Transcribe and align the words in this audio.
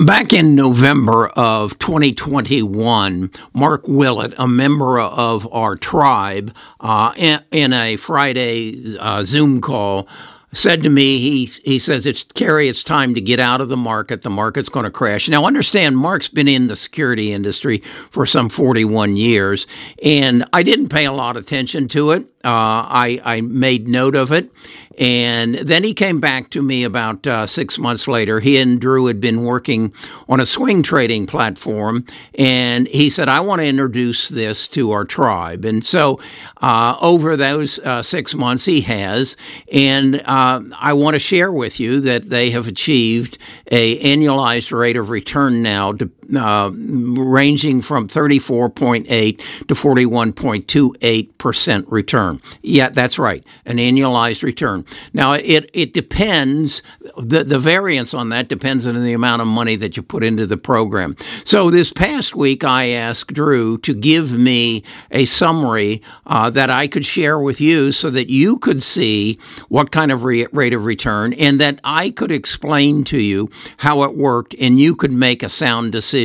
Back 0.00 0.32
in 0.32 0.54
November 0.54 1.26
of 1.26 1.76
2021, 1.80 3.32
Mark 3.52 3.88
Willett, 3.88 4.32
a 4.38 4.46
member 4.46 5.00
of 5.00 5.52
our 5.52 5.74
tribe, 5.74 6.54
uh, 6.78 7.12
in, 7.50 7.72
a 7.72 7.96
Friday 7.96 8.96
uh, 8.96 9.24
Zoom 9.24 9.60
call, 9.60 10.06
said 10.52 10.82
to 10.82 10.88
me, 10.88 11.18
he 11.18 11.46
he 11.64 11.78
says, 11.80 12.06
"It's 12.06 12.22
Kerry, 12.22 12.68
it's 12.68 12.84
time 12.84 13.14
to 13.16 13.20
get 13.20 13.40
out 13.40 13.60
of 13.60 13.68
the 13.68 13.76
market. 13.76 14.22
The 14.22 14.30
market's 14.30 14.68
going 14.68 14.84
to 14.84 14.90
crash." 14.90 15.28
Now, 15.28 15.44
understand, 15.44 15.98
Mark's 15.98 16.28
been 16.28 16.48
in 16.48 16.68
the 16.68 16.76
security 16.76 17.32
industry 17.32 17.82
for 18.10 18.24
some 18.24 18.48
41 18.48 19.16
years, 19.16 19.66
and 20.02 20.44
I 20.52 20.62
didn't 20.62 20.88
pay 20.90 21.06
a 21.06 21.12
lot 21.12 21.36
of 21.36 21.44
attention 21.44 21.88
to 21.88 22.12
it. 22.12 22.22
Uh, 22.44 22.86
I 22.86 23.20
I 23.24 23.40
made 23.40 23.88
note 23.88 24.14
of 24.16 24.32
it, 24.32 24.50
and 24.98 25.54
then 25.54 25.84
he 25.84 25.94
came 25.94 26.18
back 26.18 26.50
to 26.50 26.60
me 26.60 26.82
about 26.82 27.24
uh, 27.26 27.46
six 27.46 27.78
months 27.78 28.08
later. 28.08 28.40
He 28.40 28.58
and 28.58 28.80
Drew 28.80 29.06
had 29.06 29.20
been 29.20 29.44
working 29.44 29.92
on 30.28 30.40
a 30.40 30.46
swing 30.46 30.82
trading 30.82 31.26
platform, 31.26 32.04
and 32.34 32.88
he 32.88 33.08
said, 33.08 33.28
I 33.28 33.38
want 33.40 33.60
to 33.60 33.66
introduce 33.66 34.28
this 34.28 34.66
to 34.68 34.90
our 34.90 35.04
tribe. 35.04 35.64
And 35.64 35.84
so 35.84 36.20
uh, 36.60 36.96
over 37.00 37.36
those 37.36 37.78
uh, 37.80 38.02
six 38.02 38.34
months, 38.34 38.64
he 38.64 38.80
has. 38.82 39.36
And 39.72 40.20
uh, 40.26 40.62
I 40.76 40.92
want 40.94 41.14
to 41.14 41.20
share 41.20 41.52
with 41.52 41.78
you 41.78 42.00
that 42.00 42.30
they 42.30 42.50
have 42.50 42.66
achieved 42.66 43.38
a 43.68 44.00
annualized 44.02 44.76
rate 44.76 44.96
of 44.96 45.10
return 45.10 45.62
now 45.62 45.92
to, 45.92 46.10
uh, 46.36 46.70
ranging 46.72 47.80
from 47.82 48.08
34.8 48.08 49.40
to 49.66 49.74
41.28% 49.74 51.84
return. 51.88 52.40
Yeah, 52.62 52.90
that's 52.90 53.18
right, 53.18 53.44
an 53.64 53.78
annualized 53.78 54.42
return. 54.42 54.84
Now, 55.12 55.32
it, 55.32 55.68
it 55.72 55.94
depends, 55.94 56.82
the, 57.16 57.42
the 57.44 57.58
variance 57.58 58.14
on 58.14 58.28
that 58.30 58.48
depends 58.48 58.86
on 58.86 59.02
the 59.02 59.12
amount 59.12 59.42
of 59.42 59.48
money 59.48 59.76
that 59.76 59.96
you 59.96 60.02
put 60.02 60.24
into 60.24 60.46
the 60.46 60.56
program. 60.56 61.16
So 61.44 61.70
this 61.70 61.92
past 61.92 62.34
week, 62.34 62.64
I 62.64 62.88
asked 62.90 63.32
Drew 63.32 63.78
to 63.78 63.94
give 63.94 64.32
me 64.32 64.82
a 65.10 65.24
summary 65.24 66.02
uh, 66.26 66.50
that 66.50 66.70
I 66.70 66.88
could 66.88 67.06
share 67.06 67.38
with 67.38 67.60
you 67.60 67.92
so 67.92 68.10
that 68.10 68.28
you 68.28 68.58
could 68.58 68.82
see 68.82 69.38
what 69.68 69.92
kind 69.92 70.12
of 70.12 70.24
re- 70.24 70.46
rate 70.52 70.74
of 70.74 70.84
return 70.84 71.32
and 71.34 71.60
that 71.60 71.80
I 71.84 72.10
could 72.10 72.32
explain 72.32 73.04
to 73.04 73.18
you 73.18 73.50
how 73.78 74.02
it 74.02 74.16
worked 74.16 74.54
and 74.58 74.78
you 74.78 74.94
could 74.94 75.12
make 75.12 75.42
a 75.42 75.48
sound 75.48 75.92
decision. 75.92 76.17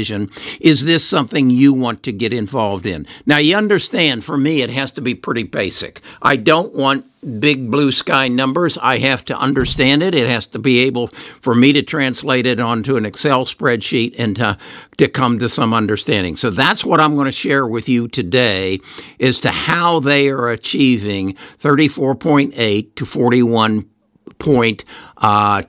Is 0.59 0.86
this 0.86 1.08
something 1.08 1.49
you 1.49 1.73
want 1.73 2.03
to 2.03 2.11
get 2.11 2.33
involved 2.33 2.86
in? 2.86 3.08
Now, 3.25 3.38
you 3.38 3.55
understand, 3.55 4.23
for 4.23 4.38
me, 4.38 4.61
it 4.61 4.69
has 4.69 4.91
to 4.94 5.02
be 5.02 5.16
pretty 5.16 5.44
basic. 5.44 6.02
I 6.22 6.35
don't 6.35 6.73
want 6.73 7.05
big 7.39 7.72
blue 7.72 7.91
sky 7.91 8.27
numbers. 8.27 8.77
I 8.80 8.97
have 9.00 9.25
to 9.25 9.38
understand 9.38 10.03
it. 10.03 10.13
It 10.13 10.27
has 10.27 10.45
to 10.47 10.59
be 10.59 10.83
able 10.83 11.08
for 11.41 11.55
me 11.55 11.73
to 11.73 11.81
translate 11.81 12.45
it 12.45 12.59
onto 12.59 12.95
an 12.97 13.05
Excel 13.05 13.45
spreadsheet 13.45 14.16
and 14.17 14.35
to, 14.38 14.58
to 14.97 15.08
come 15.08 15.39
to 15.39 15.50
some 15.50 15.73
understanding. 15.73 16.35
So 16.35 16.50
that's 16.50 16.83
what 16.83 17.00
I'm 17.00 17.16
going 17.16 17.25
to 17.25 17.31
share 17.31 17.66
with 17.67 17.88
you 17.89 18.07
today 18.07 18.80
as 19.19 19.39
to 19.39 19.50
how 19.50 20.00
they 20.00 20.30
are 20.30 20.50
achieving 20.50 21.35
34.8 21.59 22.95
to 22.95 23.05
41.28 23.05 24.83
uh, 25.17 25.61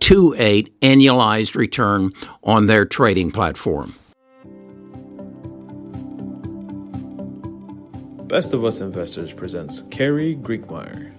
annualized 0.82 1.54
return 1.54 2.12
on 2.42 2.66
their 2.66 2.84
trading 2.84 3.30
platform. 3.30 3.94
Best 8.34 8.52
of 8.52 8.64
Us 8.64 8.80
Investors 8.80 9.32
presents 9.32 9.82
Kerry 9.92 10.34
Grinkmeyer. 10.34 11.12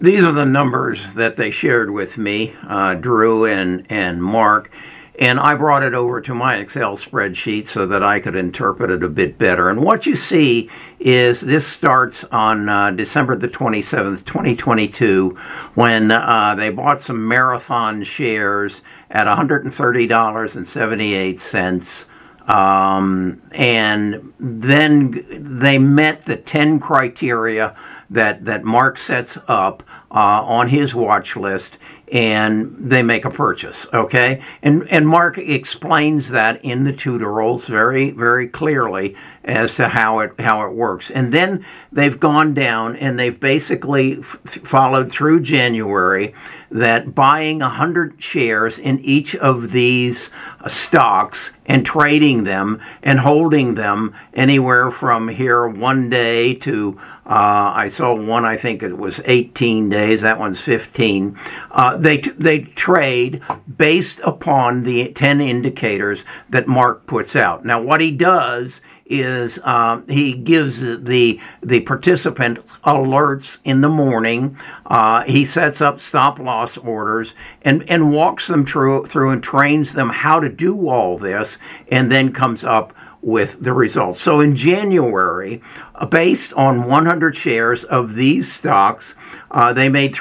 These 0.00 0.22
are 0.22 0.30
the 0.30 0.44
numbers 0.44 1.02
that 1.14 1.36
they 1.36 1.50
shared 1.50 1.90
with 1.90 2.16
me, 2.16 2.54
uh, 2.68 2.94
Drew 2.94 3.46
and, 3.46 3.84
and 3.90 4.22
Mark, 4.22 4.70
and 5.18 5.38
I 5.38 5.54
brought 5.54 5.84
it 5.84 5.94
over 5.94 6.20
to 6.20 6.34
my 6.34 6.56
Excel 6.56 6.98
spreadsheet 6.98 7.68
so 7.68 7.86
that 7.86 8.02
I 8.02 8.18
could 8.20 8.34
interpret 8.34 8.90
it 8.90 9.04
a 9.04 9.08
bit 9.08 9.38
better. 9.38 9.70
And 9.70 9.82
what 9.82 10.06
you 10.06 10.16
see 10.16 10.68
is 10.98 11.40
this 11.40 11.66
starts 11.66 12.24
on 12.32 12.68
uh, 12.68 12.90
December 12.90 13.36
the 13.36 13.48
27th, 13.48 14.24
2022, 14.24 15.38
when 15.74 16.10
uh, 16.10 16.54
they 16.56 16.70
bought 16.70 17.02
some 17.02 17.28
marathon 17.28 18.02
shares 18.02 18.80
at 19.10 19.26
$130.78. 19.26 22.04
Um, 22.48 23.40
and 23.52 24.34
then 24.38 25.60
they 25.62 25.78
met 25.78 26.26
the 26.26 26.36
10 26.36 26.78
criteria 26.78 27.76
that, 28.10 28.44
that 28.44 28.64
Mark 28.64 28.98
sets 28.98 29.38
up 29.48 29.82
uh, 30.10 30.42
on 30.44 30.68
his 30.68 30.94
watch 30.94 31.36
list 31.36 31.78
and 32.12 32.76
they 32.78 33.02
make 33.02 33.24
a 33.24 33.30
purchase 33.30 33.86
okay? 33.92 34.42
And 34.62 34.86
and 34.90 35.08
mark 35.08 35.38
explains 35.38 36.28
that 36.28 36.62
in 36.64 36.84
the 36.84 36.92
tutorials 36.92 37.64
very 37.64 38.10
very 38.10 38.46
clearly 38.46 39.16
as 39.42 39.74
to 39.76 39.88
how 39.88 40.20
it 40.20 40.38
how 40.38 40.64
it 40.66 40.72
works. 40.72 41.10
And 41.10 41.32
then 41.32 41.64
they've 41.90 42.18
gone 42.18 42.54
down 42.54 42.96
and 42.96 43.18
they've 43.18 43.38
basically 43.38 44.20
f- 44.20 44.38
followed 44.64 45.10
through 45.10 45.40
january 45.40 46.34
that 46.70 47.14
buying 47.14 47.60
100 47.60 48.22
shares 48.22 48.78
in 48.78 49.00
each 49.00 49.34
of 49.36 49.72
these 49.72 50.28
stocks 50.68 51.50
and 51.66 51.84
trading 51.84 52.44
them 52.44 52.80
and 53.02 53.20
holding 53.20 53.74
them 53.74 54.14
anywhere 54.34 54.90
from 54.90 55.28
here 55.28 55.66
one 55.66 56.10
day 56.10 56.54
to 56.54 57.00
uh, 57.26 57.72
I 57.74 57.88
saw 57.88 58.14
one, 58.14 58.44
I 58.44 58.58
think 58.58 58.82
it 58.82 58.98
was 58.98 59.18
18 59.24 59.88
days. 59.88 60.20
That 60.20 60.38
one's 60.38 60.60
15. 60.60 61.38
Uh, 61.70 61.96
they 61.96 62.18
they 62.18 62.60
trade 62.60 63.40
based 63.78 64.20
upon 64.22 64.82
the 64.82 65.08
10 65.08 65.40
indicators 65.40 66.22
that 66.50 66.68
Mark 66.68 67.06
puts 67.06 67.34
out. 67.34 67.64
Now, 67.64 67.80
what 67.80 68.02
he 68.02 68.10
does 68.10 68.80
is 69.06 69.58
um, 69.64 70.06
he 70.08 70.32
gives 70.32 70.80
the 70.80 71.40
the 71.62 71.80
participant 71.80 72.58
alerts 72.84 73.58
in 73.64 73.80
the 73.80 73.88
morning. 73.88 74.56
Uh, 74.86 75.22
he 75.24 75.44
sets 75.44 75.80
up 75.80 76.00
stop 76.00 76.38
loss 76.38 76.76
orders 76.78 77.34
and 77.62 77.88
and 77.90 78.12
walks 78.12 78.46
them 78.46 78.64
through 78.64 79.06
through 79.06 79.30
and 79.30 79.42
trains 79.42 79.92
them 79.92 80.08
how 80.08 80.40
to 80.40 80.48
do 80.48 80.88
all 80.88 81.18
this, 81.18 81.56
and 81.90 82.10
then 82.10 82.32
comes 82.32 82.64
up 82.64 82.94
with 83.20 83.62
the 83.62 83.72
results. 83.72 84.20
So 84.20 84.40
in 84.40 84.54
January, 84.54 85.62
uh, 85.94 86.04
based 86.06 86.52
on 86.52 86.86
100 86.86 87.34
shares 87.36 87.82
of 87.84 88.14
these 88.14 88.52
stocks, 88.52 89.14
uh, 89.50 89.72
they 89.72 89.88
made 89.88 90.14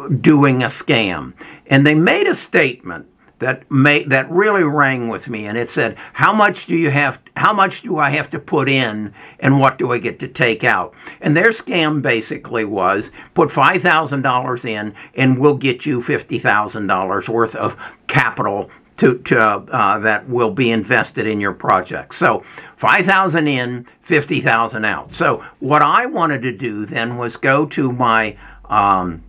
doing 0.10 0.64
a 0.64 0.68
scam, 0.68 1.34
and 1.68 1.86
they 1.86 1.96
made 1.96 2.28
a 2.28 2.36
statement 2.36 3.08
that 3.40 3.70
made 3.72 4.10
that 4.12 4.30
really 4.30 4.64
rang 4.64 5.10
with 5.10 5.28
me, 5.28 5.48
and 5.48 5.58
it 5.58 5.70
said, 5.70 5.98
"How 6.14 6.32
much 6.32 6.68
do 6.68 6.76
you 6.76 6.92
have? 6.92 7.20
How 7.36 7.54
much 7.54 7.82
do 7.82 7.98
I 7.98 8.12
have 8.12 8.30
to 8.32 8.40
put 8.40 8.70
in, 8.70 9.14
and 9.40 9.60
what 9.60 9.78
do 9.78 9.92
I 9.92 9.98
get 9.98 10.20
to 10.20 10.28
take 10.28 10.64
out?" 10.64 10.94
And 11.20 11.36
their 11.36 11.50
scam 11.50 12.02
basically 12.02 12.66
was 12.66 13.10
put 13.34 13.52
five 13.52 13.82
thousand 13.82 14.22
dollars 14.22 14.64
in, 14.64 14.94
and 15.16 15.40
we'll 15.40 15.58
get 15.58 15.86
you 15.86 16.02
fifty 16.02 16.38
thousand 16.38 16.88
dollars 16.88 17.28
worth 17.28 17.56
of 17.56 17.76
capital 18.08 18.70
to, 18.98 19.18
to 19.18 19.40
uh, 19.40 19.98
that 20.00 20.30
will 20.30 20.52
be 20.52 20.70
invested 20.70 21.26
in 21.26 21.40
your 21.40 21.54
project. 21.54 22.14
So 22.14 22.44
5,000 22.78 23.48
in, 23.48 23.88
50,000 24.04 24.86
out. 24.86 25.14
So 25.14 25.44
what 25.60 25.82
I 25.82 26.06
wanted 26.06 26.44
to 26.44 26.52
do 26.52 26.86
then 26.86 27.18
was 27.18 27.36
go 27.36 27.66
to 27.68 27.92
my 27.92 28.38
um, 28.70 29.24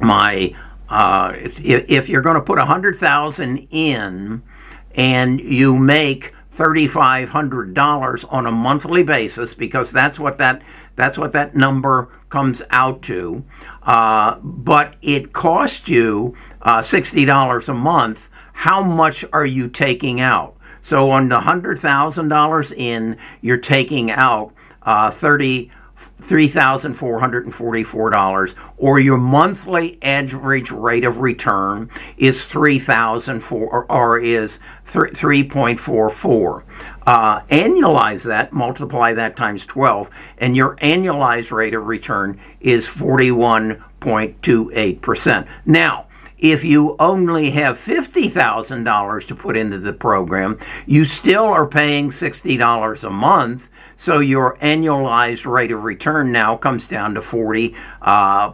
my 0.00 0.54
uh, 0.88 1.32
if, 1.36 1.58
if 1.58 2.08
you're 2.08 2.22
going 2.22 2.36
to 2.36 2.42
put 2.42 2.58
a 2.58 2.62
100,000 2.62 3.68
in 3.70 4.42
and 4.94 5.40
you 5.40 5.78
make 5.78 6.34
$3,500 6.56 8.32
on 8.32 8.46
a 8.46 8.52
monthly 8.52 9.02
basis 9.02 9.54
because 9.54 9.90
that's 9.90 10.18
what 10.18 10.36
that 10.38 10.62
that's 10.94 11.16
what 11.16 11.32
that 11.32 11.56
number 11.56 12.10
comes 12.28 12.60
out 12.68 13.00
to. 13.02 13.42
Uh, 13.82 14.36
but 14.42 14.96
it 15.00 15.32
costs 15.32 15.88
you 15.88 16.36
uh, 16.60 16.80
$60 16.80 17.68
a 17.68 17.74
month. 17.74 18.28
How 18.52 18.82
much 18.82 19.24
are 19.32 19.46
you 19.46 19.68
taking 19.68 20.20
out? 20.20 20.56
So 20.82 21.10
on 21.10 21.30
the 21.30 21.40
$100,000 21.40 22.76
in, 22.76 23.16
you're 23.40 23.56
taking 23.56 24.10
out 24.10 24.52
uh, 24.82 25.10
30 25.10 25.70
$3,444 26.28 28.54
or 28.76 29.00
your 29.00 29.18
monthly 29.18 29.98
average 30.02 30.70
rate 30.70 31.04
of 31.04 31.18
return 31.18 31.90
is 32.16 32.44
3004 32.44 33.86
or, 33.90 34.18
is 34.18 34.58
3.44. 34.86 36.62
Uh, 37.06 37.40
annualize 37.42 38.22
that, 38.22 38.52
multiply 38.52 39.14
that 39.14 39.36
times 39.36 39.64
12, 39.66 40.08
and 40.38 40.56
your 40.56 40.76
annualized 40.76 41.50
rate 41.50 41.74
of 41.74 41.86
return 41.86 42.40
is 42.60 42.86
41.28%. 42.86 45.48
Now, 45.66 46.06
if 46.38 46.64
you 46.64 46.96
only 46.98 47.50
have 47.52 47.78
$50,000 47.78 49.26
to 49.28 49.36
put 49.36 49.56
into 49.56 49.78
the 49.78 49.92
program, 49.92 50.58
you 50.86 51.04
still 51.04 51.44
are 51.44 51.68
paying 51.68 52.10
$60 52.10 53.04
a 53.04 53.10
month 53.10 53.68
so 54.04 54.18
your 54.18 54.56
annualized 54.56 55.46
rate 55.46 55.70
of 55.70 55.84
return 55.84 56.32
now 56.32 56.56
comes 56.56 56.88
down 56.88 57.14
to 57.14 57.20
40.56. 57.20 57.76
Uh, 58.02 58.50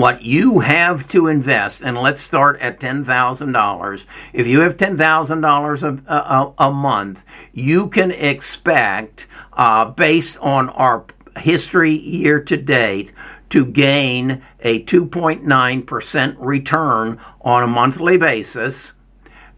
what 0.01 0.23
you 0.23 0.61
have 0.61 1.09
to 1.09 1.29
invest, 1.29 1.81
and 1.83 1.97
let's 1.97 2.21
start 2.21 2.61
at 2.61 2.81
$10,000. 2.81 4.03
If 4.33 4.47
you 4.47 4.61
have 4.61 4.77
$10,000 4.77 6.07
a, 6.07 6.55
a, 6.59 6.73
month, 6.73 7.25
you 7.53 7.89
can 7.89 8.11
expect, 8.11 9.27
uh, 9.53 9.87
based 9.87 10.37
on 10.39 10.69
our 10.71 11.05
history 11.39 11.97
year 11.97 12.41
to 12.41 12.57
date, 12.57 13.13
to 13.51 13.65
gain 13.65 14.43
a 14.61 14.83
2.9% 14.85 16.37
return 16.39 17.21
on 17.41 17.63
a 17.63 17.69
monthly 17.69 18.17
basis 18.17 18.91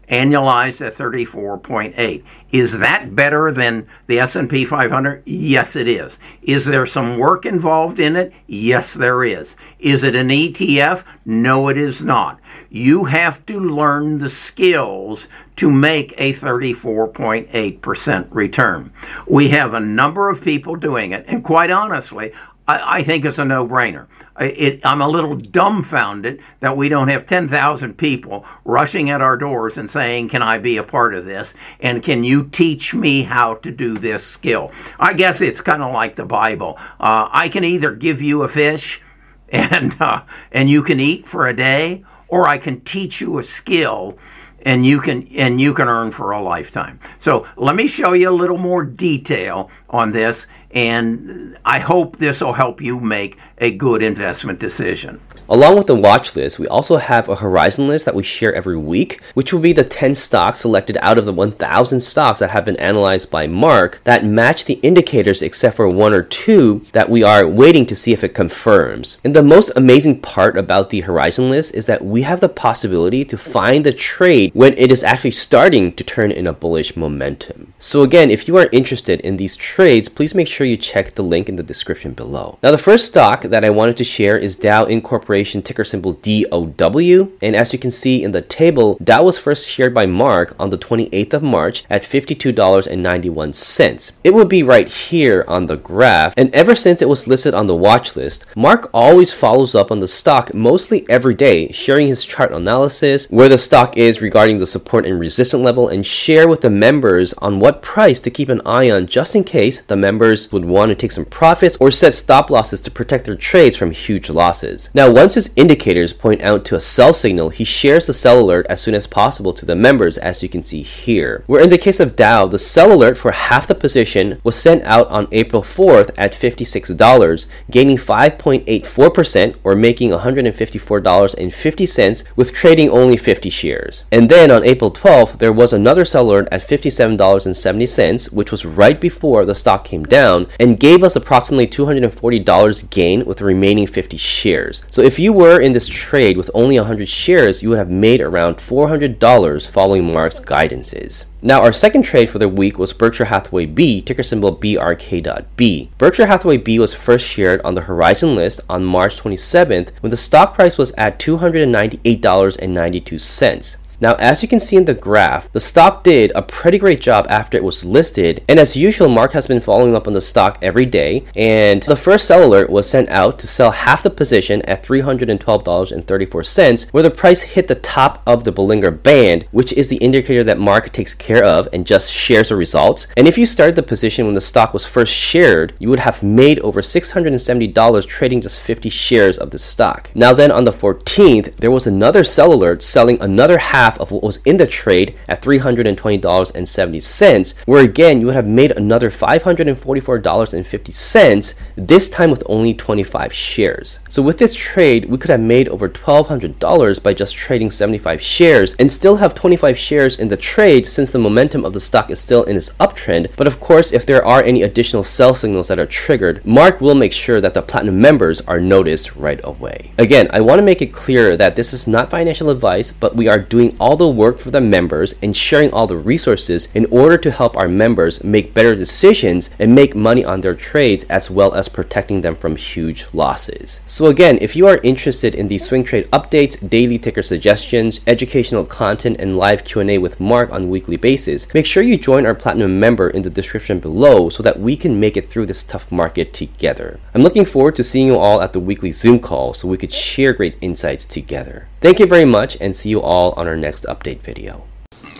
annualized 0.09 0.85
at 0.85 0.95
34.8. 0.95 2.23
Is 2.51 2.77
that 2.77 3.15
better 3.15 3.51
than 3.51 3.87
the 4.07 4.19
S&P 4.19 4.65
500? 4.65 5.23
Yes, 5.25 5.75
it 5.75 5.87
is. 5.87 6.13
Is 6.41 6.65
there 6.65 6.85
some 6.85 7.17
work 7.17 7.45
involved 7.45 7.99
in 7.99 8.15
it? 8.15 8.31
Yes, 8.47 8.93
there 8.93 9.23
is. 9.23 9.55
Is 9.79 10.03
it 10.03 10.15
an 10.15 10.29
ETF? 10.29 11.03
No, 11.25 11.67
it 11.67 11.77
is 11.77 12.01
not. 12.01 12.39
You 12.69 13.05
have 13.05 13.45
to 13.47 13.59
learn 13.59 14.19
the 14.19 14.29
skills 14.29 15.27
to 15.57 15.71
make 15.71 16.13
a 16.17 16.33
34.8% 16.33 18.27
return. 18.31 18.93
We 19.25 19.49
have 19.49 19.73
a 19.73 19.79
number 19.79 20.29
of 20.29 20.41
people 20.41 20.75
doing 20.75 21.11
it, 21.11 21.25
and 21.27 21.43
quite 21.43 21.71
honestly, 21.71 22.31
I, 22.67 22.99
I 22.99 23.03
think 23.03 23.25
it's 23.25 23.37
a 23.37 23.45
no-brainer. 23.45 24.07
It, 24.39 24.81
I'm 24.83 25.01
a 25.01 25.07
little 25.07 25.35
dumbfounded 25.35 26.43
that 26.59 26.77
we 26.77 26.89
don't 26.89 27.07
have 27.07 27.25
10,000 27.25 27.97
people 27.97 28.45
rushing 28.65 29.09
at 29.09 29.21
our 29.21 29.35
doors 29.35 29.77
and 29.77 29.89
saying, 29.89 30.29
Can 30.29 30.43
I 30.43 30.59
be 30.59 30.77
a 30.77 30.83
part 30.83 31.15
of 31.15 31.25
this? 31.25 31.53
And 31.79 32.03
can 32.03 32.23
you 32.23 32.47
teach 32.47 32.93
me 32.93 33.23
how 33.23 33.55
to 33.55 33.71
do 33.71 33.97
this 33.97 34.23
skill? 34.23 34.71
I 34.99 35.13
guess 35.13 35.41
it's 35.41 35.61
kind 35.61 35.81
of 35.81 35.91
like 35.91 36.15
the 36.15 36.25
Bible. 36.25 36.77
Uh, 36.99 37.29
I 37.31 37.49
can 37.49 37.63
either 37.63 37.95
give 37.95 38.21
you 38.21 38.43
a 38.43 38.47
fish 38.47 39.01
and, 39.49 39.99
uh, 39.99 40.21
and 40.51 40.69
you 40.69 40.83
can 40.83 40.99
eat 40.99 41.27
for 41.27 41.47
a 41.47 41.55
day, 41.55 42.05
or 42.27 42.47
I 42.47 42.57
can 42.59 42.81
teach 42.81 43.21
you 43.21 43.39
a 43.39 43.43
skill 43.43 44.17
and 44.63 44.85
you 44.85 44.99
can 44.99 45.27
and 45.35 45.61
you 45.61 45.73
can 45.73 45.87
earn 45.87 46.11
for 46.11 46.31
a 46.31 46.41
lifetime. 46.41 46.99
So 47.19 47.47
let 47.55 47.75
me 47.75 47.87
show 47.87 48.13
you 48.13 48.29
a 48.29 48.31
little 48.31 48.57
more 48.57 48.83
detail 48.83 49.69
on 49.89 50.11
this 50.11 50.45
and 50.71 51.57
I 51.65 51.79
hope 51.79 52.17
this 52.17 52.41
will 52.41 52.53
help 52.53 52.81
you 52.81 52.99
make 52.99 53.37
a 53.57 53.71
good 53.71 54.03
investment 54.03 54.59
decision. 54.59 55.19
Along 55.49 55.77
with 55.77 55.87
the 55.87 55.95
watch 55.95 56.35
list, 56.35 56.59
we 56.59 56.67
also 56.67 56.97
have 56.97 57.29
a 57.29 57.35
horizon 57.37 57.87
list 57.87 58.03
that 58.05 58.15
we 58.15 58.23
share 58.23 58.53
every 58.53 58.77
week, 58.77 59.21
which 59.33 59.53
will 59.53 59.61
be 59.61 59.71
the 59.71 59.83
10 59.83 60.13
stocks 60.13 60.59
selected 60.59 60.97
out 61.01 61.17
of 61.17 61.25
the 61.25 61.31
1,000 61.31 62.01
stocks 62.01 62.39
that 62.39 62.49
have 62.49 62.65
been 62.65 62.75
analyzed 62.77 63.31
by 63.31 63.47
Mark 63.47 64.01
that 64.03 64.25
match 64.25 64.65
the 64.65 64.73
indicators 64.83 65.41
except 65.41 65.77
for 65.77 65.87
one 65.87 66.11
or 66.11 66.21
two 66.21 66.85
that 66.91 67.09
we 67.09 67.23
are 67.23 67.47
waiting 67.47 67.85
to 67.85 67.95
see 67.95 68.11
if 68.11 68.25
it 68.25 68.35
confirms. 68.35 69.19
And 69.23 69.33
the 69.33 69.41
most 69.41 69.71
amazing 69.77 70.19
part 70.19 70.57
about 70.57 70.89
the 70.89 71.01
horizon 71.01 71.49
list 71.49 71.73
is 71.73 71.85
that 71.85 72.03
we 72.03 72.23
have 72.23 72.41
the 72.41 72.49
possibility 72.49 73.23
to 73.23 73.37
find 73.37 73.85
the 73.85 73.93
trade 73.93 74.51
when 74.53 74.77
it 74.77 74.91
is 74.91 75.03
actually 75.03 75.31
starting 75.31 75.93
to 75.93 76.03
turn 76.03 76.31
in 76.31 76.45
a 76.45 76.51
bullish 76.53 76.97
momentum. 76.97 77.73
So 77.79 78.03
again, 78.03 78.29
if 78.31 78.49
you 78.49 78.57
are 78.57 78.67
interested 78.73 79.21
in 79.21 79.37
these 79.37 79.55
trades, 79.55 80.09
please 80.09 80.35
make 80.35 80.49
sure 80.49 80.56
you 80.65 80.77
check 80.77 81.13
the 81.13 81.23
link 81.23 81.47
in 81.47 81.57
the 81.57 81.63
description 81.63 82.13
below. 82.13 82.57
Now 82.63 82.71
the 82.71 82.77
first 82.77 83.05
stock 83.05 83.43
that 83.43 83.63
I 83.63 83.69
wanted 83.69 83.97
to 83.97 84.03
share 84.03 84.37
is 84.37 84.55
Dow 84.55 84.85
Incorporated 84.85 85.27
Corporation, 85.27 85.61
ticker 85.61 85.83
symbol 85.83 86.13
DOW. 86.13 87.27
And 87.41 87.53
as 87.55 87.73
you 87.73 87.79
can 87.79 87.91
see 87.91 88.23
in 88.23 88.31
the 88.31 88.41
table, 88.41 88.97
Dow 89.03 89.23
was 89.23 89.37
first 89.37 89.67
shared 89.67 89.93
by 89.93 90.05
Mark 90.05 90.55
on 90.57 90.69
the 90.69 90.77
28th 90.77 91.33
of 91.33 91.43
March 91.43 91.83
at 91.89 92.03
$52.91. 92.03 94.11
It 94.23 94.33
would 94.33 94.47
be 94.47 94.63
right 94.63 94.87
here 94.87 95.43
on 95.47 95.65
the 95.65 95.75
graph. 95.75 96.33
And 96.37 96.55
ever 96.55 96.75
since 96.75 97.01
it 97.01 97.09
was 97.09 97.27
listed 97.27 97.53
on 97.53 97.67
the 97.67 97.75
watch 97.75 98.15
list, 98.15 98.45
Mark 98.55 98.89
always 98.93 99.33
follows 99.33 99.75
up 99.75 99.91
on 99.91 99.99
the 99.99 100.07
stock 100.07 100.53
mostly 100.53 101.05
every 101.09 101.33
day, 101.33 101.69
sharing 101.71 102.07
his 102.07 102.23
chart 102.23 102.53
analysis, 102.53 103.27
where 103.29 103.49
the 103.49 103.57
stock 103.57 103.97
is 103.97 104.21
regarding 104.21 104.59
the 104.59 104.67
support 104.67 105.05
and 105.05 105.19
resistance 105.19 105.61
level, 105.61 105.89
and 105.89 106.05
share 106.05 106.47
with 106.47 106.61
the 106.61 106.69
members 106.69 107.33
on 107.39 107.59
what 107.59 107.81
price 107.81 108.21
to 108.21 108.29
keep 108.29 108.47
an 108.49 108.61
eye 108.65 108.89
on 108.89 109.07
just 109.07 109.35
in 109.35 109.43
case 109.43 109.81
the 109.81 109.97
members 109.97 110.46
would 110.51 110.65
want 110.65 110.89
to 110.89 110.95
take 110.95 111.11
some 111.11 111.25
profits 111.25 111.77
or 111.79 111.91
set 111.91 112.13
stop 112.13 112.49
losses 112.49 112.81
to 112.81 112.91
protect 112.91 113.25
their 113.25 113.35
trades 113.35 113.77
from 113.77 113.91
huge 113.91 114.29
losses. 114.29 114.89
Now, 114.93 115.11
once 115.11 115.35
his 115.35 115.53
indicators 115.55 116.13
point 116.13 116.41
out 116.41 116.65
to 116.65 116.75
a 116.75 116.81
sell 116.81 117.13
signal, 117.13 117.49
he 117.49 117.63
shares 117.63 118.07
the 118.07 118.13
sell 118.13 118.39
alert 118.39 118.65
as 118.69 118.81
soon 118.81 118.95
as 118.95 119.07
possible 119.07 119.53
to 119.53 119.65
the 119.65 119.75
members 119.75 120.17
as 120.17 120.43
you 120.43 120.49
can 120.49 120.63
see 120.63 120.81
here. 120.81 121.43
Where 121.47 121.61
in 121.61 121.69
the 121.69 121.77
case 121.77 121.99
of 121.99 122.15
Dow, 122.15 122.45
the 122.45 122.59
sell 122.59 122.93
alert 122.93 123.17
for 123.17 123.31
half 123.31 123.67
the 123.67 123.75
position 123.75 124.39
was 124.43 124.55
sent 124.55 124.83
out 124.83 125.07
on 125.09 125.27
April 125.31 125.61
4th 125.61 126.11
at 126.17 126.33
$56, 126.33 127.47
gaining 127.69 127.97
5.84% 127.97 129.55
or 129.63 129.75
making 129.75 130.11
$154.50 130.11 132.23
with 132.35 132.53
trading 132.53 132.89
only 132.89 133.17
50 133.17 133.49
shares. 133.49 134.03
And 134.11 134.29
then 134.29 134.51
on 134.51 134.63
April 134.63 134.91
12th, 134.91 135.39
there 135.39 135.53
was 135.53 135.73
another 135.73 136.05
sell 136.05 136.29
alert 136.29 136.47
at 136.51 136.67
$57.70, 136.67 138.33
which 138.33 138.51
was 138.51 138.65
right 138.65 138.99
before 138.99 139.45
the 139.45 139.55
stock 139.55 139.85
came 139.85 140.03
down 140.03 140.36
and 140.59 140.79
gave 140.79 141.03
us 141.03 141.15
approximately 141.15 141.65
$240 141.65 142.89
gain 142.91 143.25
with 143.25 143.37
the 143.37 143.45
remaining 143.45 143.87
50 143.87 144.17
shares. 144.17 144.83
So 144.91 145.01
if 145.01 145.17
you 145.17 145.33
were 145.33 145.59
in 145.59 145.73
this 145.73 145.87
trade 145.87 146.37
with 146.37 146.51
only 146.53 146.77
100 146.77 147.09
shares, 147.09 147.63
you 147.63 147.69
would 147.69 147.79
have 147.79 147.89
made 147.89 148.21
around 148.21 148.57
$400 148.57 149.67
following 149.67 150.11
Mark's 150.11 150.39
guidances. 150.39 151.25
Now, 151.41 151.61
our 151.61 151.71
second 151.71 152.03
trade 152.03 152.29
for 152.29 152.39
the 152.39 152.49
week 152.49 152.77
was 152.77 152.91
Berkshire 152.93 153.25
Hathaway 153.25 153.67
B, 153.67 154.01
ticker 154.01 154.23
symbol 154.23 154.57
BRK.B. 154.57 155.91
Berkshire 155.97 156.25
Hathaway 156.25 156.57
B 156.57 156.79
was 156.79 156.93
first 156.93 157.25
shared 157.27 157.61
on 157.61 157.75
the 157.75 157.81
Horizon 157.81 158.35
list 158.35 158.59
on 158.67 158.83
March 158.83 159.21
27th 159.21 159.91
when 160.01 160.09
the 160.09 160.17
stock 160.17 160.55
price 160.55 160.77
was 160.77 160.91
at 160.93 161.19
$298.92. 161.19 163.77
Now, 163.99 164.13
as 164.15 164.43
you 164.43 164.47
can 164.47 164.59
see 164.59 164.75
in 164.75 164.85
the 164.85 164.93
graph, 164.93 165.51
the 165.51 165.59
stock 165.59 166.03
did 166.03 166.31
a 166.35 166.43
pretty 166.43 166.77
great 166.77 167.01
job 167.01 167.25
after 167.29 167.57
it 167.57 167.63
was 167.63 167.83
listed, 167.83 168.43
and 168.47 168.59
as 168.59 168.77
usual, 168.77 169.09
Mark 169.09 169.31
has 169.31 169.47
been 169.47 169.59
following 169.59 169.95
up 169.95 170.05
on 170.05 170.13
the 170.13 170.21
stock 170.21 170.59
every 170.61 170.85
day, 170.85 171.25
and 171.35 171.81
the 171.83 171.95
first 171.95 172.27
sell 172.27 172.45
alert 172.45 172.69
was 172.69 172.87
sent 172.87 173.09
out 173.09 173.39
to 173.39 173.47
sell 173.47 173.71
half 173.71 174.03
the 174.03 174.11
position 174.11 174.61
at 174.63 174.83
$312.34, 174.83 176.91
where 176.91 177.01
the 177.01 177.09
price 177.09 177.41
hit 177.41 177.67
the 177.67 177.73
top 177.73 178.21
of 178.27 178.43
the 178.43 178.53
Bollinger 178.53 179.01
Band, 179.01 179.47
which 179.49 179.73
is 179.73 179.87
the 179.87 179.97
indicator 179.97 180.43
that 180.43 180.59
Mark 180.59 180.91
takes 180.91 181.15
care 181.15 181.43
of 181.43 181.67
and 181.73 181.87
just 181.87 182.11
shares 182.11 182.49
the 182.49 182.55
results. 182.55 183.07
And 183.17 183.27
if 183.27 183.35
you 183.35 183.47
started 183.47 183.75
the 183.75 183.81
position 183.81 184.25
when 184.25 184.35
the 184.35 184.41
stock 184.41 184.73
was 184.73 184.85
first 184.85 185.13
shared, 185.13 185.73
you 185.79 185.89
would 185.89 186.01
have 186.01 186.21
made 186.21 186.59
over 186.59 186.81
$670 186.81 188.07
trading 188.07 188.41
just 188.41 188.59
50 188.59 188.89
shares 188.89 189.39
of 189.39 189.49
the 189.49 189.57
stock. 189.57 190.11
Now 190.13 190.33
then, 190.33 190.51
on 190.51 190.65
the 190.65 190.71
14th, 190.71 191.55
there 191.55 191.71
was 191.71 191.87
another 191.87 192.23
sell 192.23 192.53
alert 192.53 192.83
selling 192.83 193.19
another 193.19 193.57
half 193.57 193.86
half 193.87 193.97
of 193.99 194.11
what 194.11 194.23
was 194.23 194.39
in 194.43 194.57
the 194.57 194.67
trade 194.67 195.15
at 195.29 195.41
$320.70, 195.41 197.53
where 197.65 197.83
again 197.83 198.19
you 198.19 198.25
would 198.25 198.35
have 198.35 198.45
made 198.45 198.71
another 198.71 199.09
$544.50, 199.09 201.53
this 201.77 202.09
time 202.09 202.29
with 202.29 202.43
only 202.47 202.73
25 202.73 203.33
shares. 203.33 203.99
So 204.09 204.21
with 204.21 204.39
this 204.39 204.53
trade, 204.53 205.05
we 205.05 205.17
could 205.17 205.29
have 205.29 205.39
made 205.39 205.69
over 205.69 205.87
$1,200 205.87 207.01
by 207.01 207.13
just 207.13 207.33
trading 207.35 207.71
75 207.71 208.21
shares 208.21 208.73
and 208.73 208.91
still 208.91 209.15
have 209.15 209.33
25 209.33 209.77
shares 209.77 210.19
in 210.19 210.27
the 210.27 210.35
trade 210.35 210.85
since 210.85 211.11
the 211.11 211.19
momentum 211.19 211.63
of 211.63 211.71
the 211.71 211.79
stock 211.79 212.11
is 212.11 212.19
still 212.19 212.43
in 212.43 212.57
its 212.57 212.71
uptrend. 212.71 213.31
But 213.37 213.47
of 213.47 213.61
course, 213.61 213.93
if 213.93 214.05
there 214.05 214.25
are 214.25 214.43
any 214.43 214.63
additional 214.63 215.05
sell 215.05 215.33
signals 215.33 215.69
that 215.69 215.79
are 215.79 215.85
triggered, 215.85 216.45
Mark 216.45 216.81
will 216.81 216.95
make 216.95 217.13
sure 217.13 217.39
that 217.39 217.53
the 217.53 217.61
platinum 217.61 218.01
members 218.01 218.41
are 218.41 218.59
noticed 218.59 219.15
right 219.15 219.39
away. 219.45 219.93
Again, 219.97 220.27
I 220.33 220.41
want 220.41 220.59
to 220.59 220.65
make 220.65 220.81
it 220.81 220.91
clear 220.91 221.37
that 221.37 221.55
this 221.55 221.71
is 221.73 221.87
not 221.87 222.09
financial 222.09 222.49
advice, 222.49 222.91
but 222.91 223.15
we 223.15 223.27
are 223.27 223.37
doing 223.39 223.76
all 223.79 223.95
the 223.95 224.07
work 224.07 224.39
for 224.39 224.51
the 224.51 224.61
members 224.61 225.15
and 225.21 225.35
sharing 225.35 225.71
all 225.71 225.87
the 225.87 225.97
resources 225.97 226.67
in 226.73 226.85
order 226.85 227.17
to 227.17 227.31
help 227.31 227.55
our 227.55 227.67
members 227.67 228.23
make 228.23 228.53
better 228.53 228.75
decisions 228.75 229.49
and 229.59 229.73
make 229.73 229.95
money 229.95 230.23
on 230.23 230.41
their 230.41 230.55
trades 230.55 231.03
as 231.05 231.29
well 231.29 231.53
as 231.53 231.67
protecting 231.67 232.21
them 232.21 232.35
from 232.35 232.55
huge 232.55 233.07
losses. 233.13 233.81
So 233.87 234.07
again, 234.07 234.37
if 234.41 234.55
you 234.55 234.67
are 234.67 234.79
interested 234.83 235.35
in 235.35 235.47
these 235.47 235.65
swing 235.65 235.83
trade 235.83 236.09
updates, 236.11 236.69
daily 236.69 236.97
ticker 236.97 237.23
suggestions, 237.23 238.01
educational 238.07 238.65
content, 238.65 239.17
and 239.19 239.35
live 239.35 239.63
Q&A 239.63 239.97
with 239.97 240.19
Mark 240.19 240.51
on 240.51 240.63
a 240.63 240.67
weekly 240.67 240.97
basis, 240.97 241.53
make 241.53 241.65
sure 241.65 241.83
you 241.83 241.97
join 241.97 242.25
our 242.25 242.35
platinum 242.35 242.79
member 242.79 243.09
in 243.09 243.21
the 243.21 243.29
description 243.29 243.79
below 243.79 244.29
so 244.29 244.43
that 244.43 244.59
we 244.59 244.75
can 244.75 244.99
make 244.99 245.17
it 245.17 245.29
through 245.29 245.45
this 245.45 245.63
tough 245.63 245.91
market 245.91 246.33
together. 246.33 246.99
I'm 247.13 247.23
looking 247.23 247.45
forward 247.45 247.75
to 247.75 247.83
seeing 247.83 248.07
you 248.07 248.17
all 248.17 248.41
at 248.41 248.53
the 248.53 248.59
weekly 248.59 248.91
Zoom 248.91 249.19
call 249.19 249.53
so 249.53 249.67
we 249.67 249.77
could 249.77 249.93
share 249.93 250.33
great 250.33 250.57
insights 250.61 251.05
together. 251.05 251.67
Thank 251.79 251.99
you 251.99 252.07
very 252.07 252.25
much 252.25 252.57
and 252.59 252.75
see 252.75 252.89
you 252.89 253.01
all 253.01 253.33
on 253.33 253.47
our 253.47 253.55
next 253.55 253.85
update 253.85 254.21
video. 254.21 254.63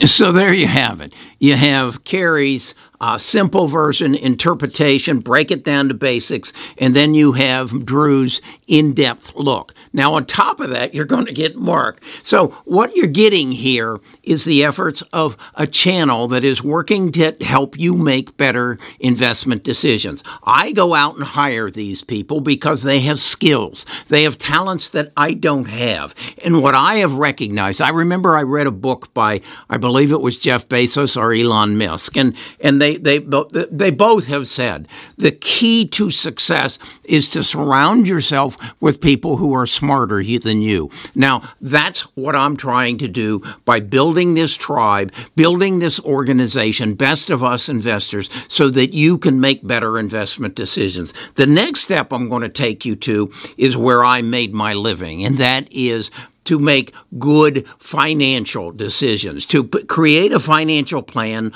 So 0.05 0.31
there 0.31 0.53
you 0.53 0.67
have 0.67 1.01
it. 1.01 1.13
You 1.37 1.55
have 1.55 2.03
Kerry's 2.03 2.73
uh, 2.99 3.19
simple 3.19 3.67
version 3.67 4.15
interpretation, 4.15 5.19
break 5.19 5.51
it 5.51 5.63
down 5.63 5.87
to 5.87 5.93
basics, 5.93 6.51
and 6.79 6.95
then 6.95 7.13
you 7.13 7.33
have 7.33 7.85
Drew's 7.85 8.41
in 8.67 8.93
depth 8.93 9.35
look. 9.35 9.73
Now, 9.97 10.13
on 10.13 10.25
top 10.25 10.59
of 10.59 10.69
that, 10.69 10.93
you're 10.93 11.05
going 11.05 11.25
to 11.25 11.33
get 11.33 11.55
Mark. 11.55 12.03
So, 12.21 12.49
what 12.65 12.95
you're 12.95 13.07
getting 13.07 13.51
here 13.51 13.99
is 14.21 14.45
the 14.45 14.63
efforts 14.63 15.01
of 15.11 15.35
a 15.55 15.65
channel 15.65 16.27
that 16.27 16.43
is 16.43 16.61
working 16.61 17.11
to 17.13 17.35
help 17.41 17.79
you 17.79 17.95
make 17.95 18.37
better 18.37 18.77
investment 18.99 19.63
decisions. 19.63 20.23
I 20.43 20.71
go 20.71 20.93
out 20.93 21.15
and 21.15 21.23
hire 21.23 21.71
these 21.71 22.03
people 22.03 22.41
because 22.41 22.83
they 22.83 22.99
have 22.99 23.19
skills, 23.19 23.87
they 24.07 24.21
have 24.21 24.37
talents 24.37 24.89
that 24.89 25.11
I 25.17 25.33
don't 25.33 25.65
have. 25.65 26.13
And 26.43 26.61
what 26.61 26.75
I 26.75 26.97
have 26.97 27.13
recognized, 27.15 27.81
I 27.81 27.89
remember 27.89 28.37
I 28.37 28.43
read 28.43 28.67
a 28.67 28.71
book 28.71 29.11
by, 29.15 29.41
I 29.67 29.77
believe 29.77 30.11
it 30.11 30.21
was 30.21 30.37
Jeff 30.37 30.69
Bezos 30.69 31.17
or 31.17 31.33
Elon 31.33 31.75
Musk, 31.75 32.15
and, 32.15 32.35
and 32.59 32.79
they 32.79 32.97
they, 32.97 33.17
they, 33.17 33.89
both 33.89 34.27
have 34.27 34.47
said 34.47 34.87
the 35.17 35.31
key 35.31 35.87
to 35.87 36.11
success 36.11 36.77
is 37.03 37.31
to 37.31 37.43
surround 37.43 38.07
yourself 38.07 38.55
with 38.79 39.01
people 39.01 39.37
who 39.37 39.55
are 39.55 39.65
smarter 39.87 40.21
than 40.39 40.61
you. 40.61 40.91
Now, 41.15 41.49
that's 41.61 42.01
what 42.15 42.35
I'm 42.35 42.57
trying 42.57 42.97
to 42.97 43.07
do 43.07 43.41
by 43.63 43.79
building 43.79 44.33
this 44.33 44.53
tribe, 44.53 45.13
building 45.37 45.79
this 45.79 45.97
organization, 46.01 46.95
best 46.95 47.29
of 47.29 47.41
us 47.41 47.69
investors, 47.69 48.29
so 48.49 48.67
that 48.69 48.93
you 48.93 49.17
can 49.17 49.39
make 49.39 49.65
better 49.65 49.97
investment 49.97 50.55
decisions. 50.55 51.13
The 51.35 51.47
next 51.47 51.81
step 51.81 52.11
I'm 52.11 52.27
going 52.27 52.41
to 52.41 52.49
take 52.49 52.83
you 52.83 52.97
to 52.97 53.31
is 53.57 53.77
where 53.77 54.03
I 54.03 54.21
made 54.21 54.53
my 54.53 54.73
living, 54.73 55.23
and 55.23 55.37
that 55.37 55.71
is 55.71 56.11
to 56.47 56.57
make 56.57 56.93
good 57.19 57.67
financial 57.77 58.71
decisions, 58.71 59.45
to 59.45 59.65
p- 59.65 59.83
create 59.83 60.31
a 60.31 60.39
financial 60.39 61.01
plan, 61.01 61.51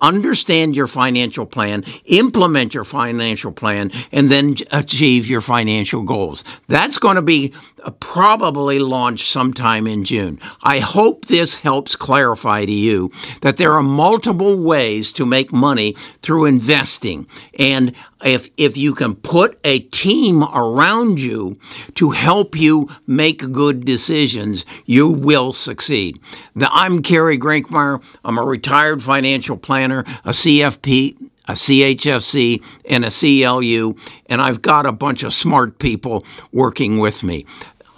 understand 0.00 0.76
your 0.76 0.86
financial 0.86 1.44
plan, 1.44 1.84
implement 2.04 2.72
your 2.72 2.84
financial 2.84 3.50
plan, 3.50 3.90
and 4.12 4.30
then 4.30 4.54
achieve 4.70 5.26
your 5.26 5.40
financial 5.40 6.02
goals. 6.02 6.44
That's 6.68 6.96
going 6.96 7.16
to 7.16 7.22
be 7.22 7.54
Uh, 7.86 7.90
probably 8.00 8.80
launch 8.80 9.30
sometime 9.30 9.86
in 9.86 10.04
June. 10.04 10.40
I 10.60 10.80
hope 10.80 11.26
this 11.26 11.54
helps 11.54 11.94
clarify 11.94 12.64
to 12.64 12.72
you 12.72 13.12
that 13.42 13.58
there 13.58 13.74
are 13.74 13.82
multiple 13.82 14.56
ways 14.56 15.12
to 15.12 15.24
make 15.24 15.52
money 15.52 15.94
through 16.20 16.46
investing. 16.46 17.28
And 17.60 17.94
if, 18.24 18.50
if 18.56 18.76
you 18.76 18.92
can 18.92 19.14
put 19.14 19.60
a 19.62 19.78
team 19.78 20.42
around 20.42 21.20
you 21.20 21.60
to 21.94 22.10
help 22.10 22.56
you 22.56 22.88
make 23.06 23.52
good 23.52 23.84
decisions, 23.84 24.64
you 24.84 25.06
will 25.06 25.52
succeed. 25.52 26.18
Now, 26.56 26.70
I'm 26.72 27.02
Kerry 27.02 27.38
Grinkmeyer. 27.38 28.02
I'm 28.24 28.38
a 28.38 28.44
retired 28.44 29.00
financial 29.00 29.56
planner, 29.56 30.00
a 30.24 30.30
CFP 30.30 31.16
a 31.48 31.52
CHFC, 31.52 32.60
and 32.86 33.04
a 33.04 33.10
CLU, 33.10 33.94
and 34.28 34.42
I've 34.42 34.62
got 34.62 34.84
a 34.84 34.90
bunch 34.90 35.22
of 35.22 35.32
smart 35.32 35.78
people 35.78 36.24
working 36.50 36.98
with 36.98 37.22
me. 37.22 37.46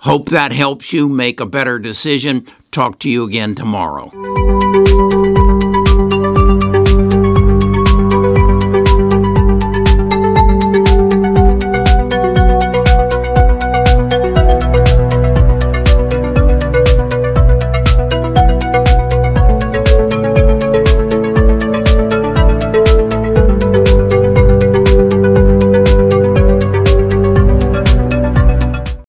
Hope 0.02 0.28
that 0.28 0.52
helps 0.52 0.92
you 0.92 1.08
make 1.08 1.40
a 1.40 1.46
better 1.46 1.78
decision. 1.78 2.46
Talk 2.70 2.98
to 3.00 3.08
you 3.08 3.24
again 3.24 3.54
tomorrow. 3.54 5.17